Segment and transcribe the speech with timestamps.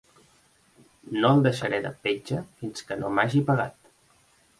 [1.17, 3.77] No el deixaré de petja fins que no m'hagi pagat.